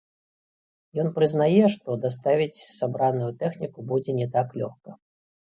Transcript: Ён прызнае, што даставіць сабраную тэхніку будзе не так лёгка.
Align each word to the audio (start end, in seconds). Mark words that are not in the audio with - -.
Ён 1.03 1.09
прызнае, 1.17 1.65
што 1.75 1.99
даставіць 2.05 2.63
сабраную 2.79 3.29
тэхніку 3.43 3.79
будзе 3.93 4.11
не 4.23 4.27
так 4.39 4.47
лёгка. 4.65 4.89